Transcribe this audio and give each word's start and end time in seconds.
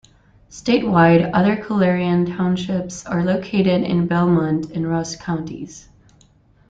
Statewide, 0.49 1.29
other 1.31 1.55
Colerain 1.57 2.25
Townships 2.35 3.05
are 3.05 3.23
located 3.23 3.83
in 3.83 4.07
Belmont 4.07 4.71
and 4.71 4.89
Ross 4.89 5.15
counties. 5.15 5.89